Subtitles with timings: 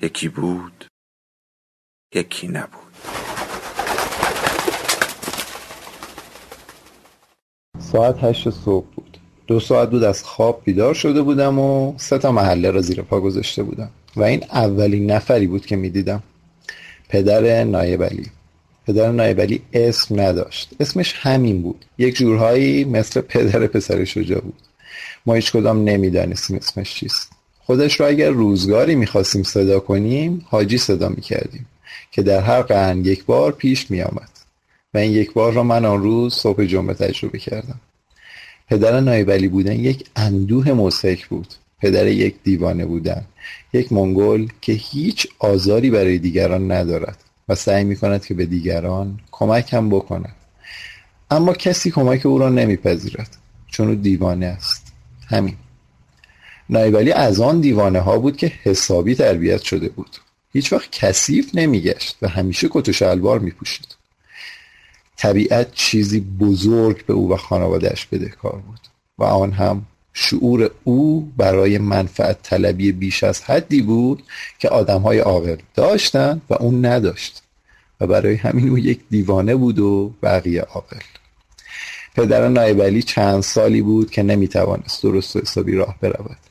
[0.00, 0.84] یکی بود
[2.14, 2.92] یکی نبود.
[7.78, 9.18] ساعت هشت صبح بود.
[9.46, 13.20] دو ساعت بود از خواب بیدار شده بودم و سه تا محله را زیر پا
[13.20, 13.90] گذاشته بودم.
[14.16, 16.22] و این اولین نفری بود که می‌دیدم.
[17.08, 18.30] پدر نایب علی.
[18.86, 20.70] پدر نایب علی اسم نداشت.
[20.80, 21.84] اسمش همین بود.
[21.98, 24.62] یک جورهایی مثل پدر پسر شجا بود.
[25.26, 27.35] ما هیچ کدام نمی‌دانستیم اسمش چیست.
[27.66, 31.66] خودش را اگر روزگاری می‌خواستیم صدا کنیم حاجی صدا می‌کردیم
[32.10, 34.30] که در هر قرن یک بار پیش میآمد.
[34.94, 37.80] و این یک بار را من آن روز صبح جمعه تجربه کردم.
[38.68, 41.54] پدر نایبلی بودن یک اندوه مضحک بود.
[41.80, 43.24] پدر یک دیوانه بودن.
[43.72, 49.20] یک منگل که هیچ آزاری برای دیگران ندارد و سعی می کند که به دیگران
[49.30, 50.34] کمک هم بکند.
[51.30, 53.36] اما کسی کمک او را نمیپذیرد.
[53.66, 54.92] چون او دیوانه است.
[55.26, 55.54] همین.
[56.70, 60.16] نایب از آن دیوانه ها بود که حسابی تربیت شده بود.
[60.52, 63.96] هیچ وقت کثیف نمیگشت و همیشه کت و شلوار میپوشید.
[65.16, 68.80] طبیعت چیزی بزرگ به او و خانوادهش بدهکار بود
[69.18, 74.22] و آن هم شعور او برای منفعت طلبی بیش از حدی بود
[74.58, 77.42] که آدم های عاقل داشتند و اون نداشت
[78.00, 80.96] و برای همین او یک دیوانه بود و بقیه عاقل.
[82.14, 86.45] پدر نایب چند سالی بود که نمی‌توانست درست و حسابی راه برود.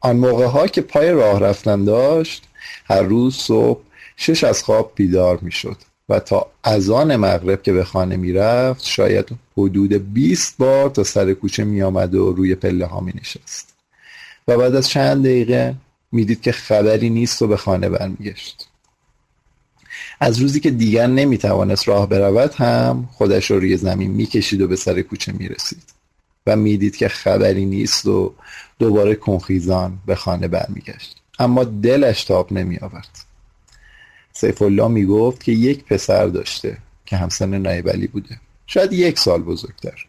[0.00, 2.42] آن موقعها که پای راه رفتن داشت
[2.84, 3.80] هر روز صبح
[4.16, 5.76] شش از خواب بیدار می‌شد
[6.08, 11.64] و تا اذان مغرب که به خانه می‌رفت شاید حدود 20 بار تا سر کوچه
[11.64, 13.74] میآمد و روی پله ها می نشست
[14.48, 15.74] و بعد از چند دقیقه
[16.12, 18.66] می‌دید که خبری نیست و به خانه برمیگشت.
[20.20, 24.76] از روزی که دیگر نمی‌توانست راه برود هم خودش رو روی زمین می‌کشید و به
[24.76, 25.99] سر کوچه می‌رسید.
[26.46, 28.34] و می‌دید که خبری نیست و
[28.78, 31.16] دوباره کنخیزان به خانه برمیگشت.
[31.38, 33.18] اما دلش تاب نمی آورد
[34.32, 38.40] سیف الله می گفت که یک پسر داشته که همسن نایبلی بوده.
[38.66, 40.06] شاید یک سال بزرگتر.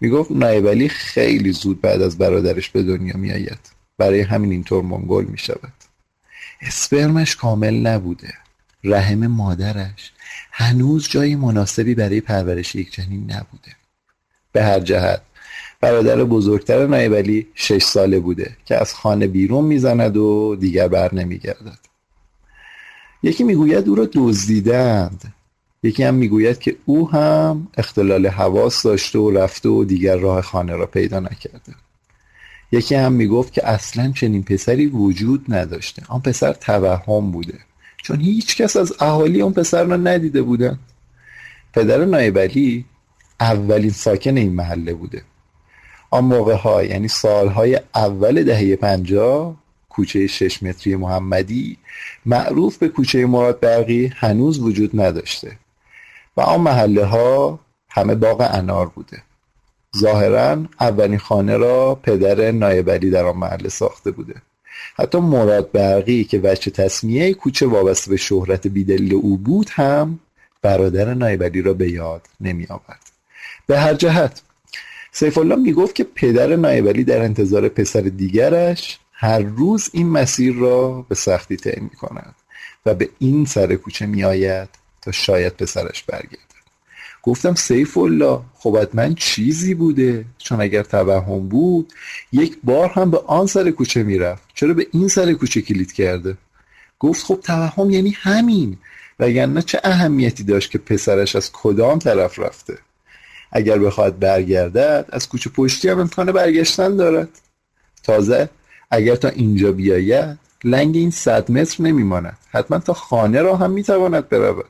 [0.00, 3.58] می گفت نایبلی خیلی زود بعد از برادرش به دنیا می آید
[3.98, 5.72] برای همین اینطور منگل می شود
[6.60, 8.34] اسپرمش کامل نبوده.
[8.84, 10.12] رحم مادرش
[10.52, 13.76] هنوز جای مناسبی برای پرورش یک جنین نبوده.
[14.52, 15.20] به هر جهت
[15.80, 21.78] برادر بزرگتر نایب شش ساله بوده که از خانه بیرون می‌زند و دیگر بر نمیگردد.
[23.22, 25.34] یکی می‌گوید او را دزدیدند.
[25.82, 30.76] یکی هم می‌گوید که او هم اختلال حواس داشته و رفته و دیگر راه خانه
[30.76, 31.74] را پیدا نکرده.
[32.72, 36.02] یکی هم می‌گفت که اصلا چنین پسری وجود نداشته.
[36.08, 37.58] آن پسر توهم بوده.
[38.02, 40.78] چون هیچ کس از اهالی آن پسر را ندیده بودند.
[41.72, 42.84] پدر نایبلی
[43.40, 45.22] اولین ساکن این محله بوده.
[46.10, 49.56] آن موقع ها یعنی سالهای اول دهه پنجاه
[49.88, 51.76] کوچه شش متری محمدی
[52.26, 55.58] معروف به کوچه مراد برقی هنوز وجود نداشته
[56.36, 57.58] و آن محله ها
[57.90, 59.22] همه باغ انار بوده.
[59.96, 64.34] ظاهرا اولین خانه را پدر نایبلی در آن محله ساخته بوده.
[64.94, 70.18] حتی مراد برقی که وجه تصمیه کوچه وابسته به شهرت بیدلیل او بود هم
[70.62, 73.10] برادر نایبلی را به یاد نمی آورد
[73.66, 74.42] به هر جهت
[75.12, 81.06] سیف الله می‌گفت که پدر نایبلی در انتظار پسر دیگرش هر روز این مسیر را
[81.08, 82.34] به سختی طی می کند
[82.86, 84.68] و به این سر کوچه می آید
[85.02, 86.48] تا شاید پسرش برگردد.
[87.22, 90.24] گفتم سیف الله خب من چیزی بوده.
[90.38, 91.92] چون اگر توهم بود
[92.32, 94.42] یک بار هم به آن سر کوچه می‌رفت.
[94.54, 96.36] چرا به این سر کوچه کلید کرده؟
[96.98, 98.78] گفت خب توهم یعنی همین.
[99.18, 102.78] وگرنه چه اهمیتی داشت که پسرش از کدام طرف رفته؟
[103.52, 107.28] اگر بخواهد برگردد از کوچه پشتی هم امکان برگشتن دارد.
[108.02, 108.48] تازه
[108.90, 112.38] اگر تا اینجا بیاید لنگ این صد متر نمیماند.
[112.50, 114.64] حتما تا خانه را هم می‌تواند برود.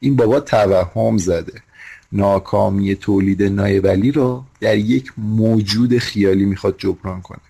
[0.00, 1.62] این بابا توهم زده.
[2.12, 7.40] ناکامی تولید نایبلی را در یک موجود خیالی می‌خواد جبران کنه.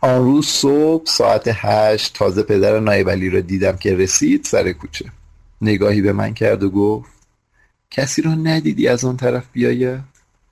[0.00, 5.04] آن روز صبح ساعت هشت تازه پدر نایبلی را دیدم که رسید سر کوچه.
[5.60, 7.19] نگاهی به من کرد و گفت
[7.90, 10.00] کسی را ندیدی از آن طرف بیاید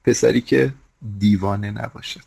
[0.04, 0.72] پسری که
[1.18, 2.20] دیوانه نباشد.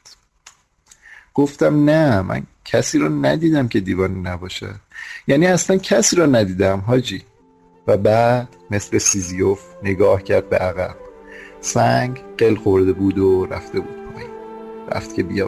[1.33, 4.67] گفتم نه من کسی رو ندیدم که دیوانه نباشه.
[5.27, 7.23] یعنی اصلا کسی رو ندیدم حاجی.
[7.87, 10.95] و بعد مثل سیزیوف نگاه کرد به عقب.
[11.61, 14.31] سنگ قل خورده بود و رفته بود پایین.
[14.91, 15.47] رفت که بیا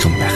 [0.00, 0.29] 重担。